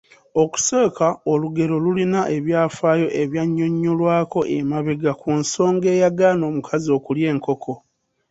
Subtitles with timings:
[0.43, 7.73] Okusooka olugero lulina ebyafaayo ebyannyonnyolwako emabega ku nsonga eyagaana omukazi okulya enkoko.